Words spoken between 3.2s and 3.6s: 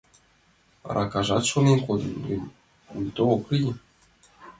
ок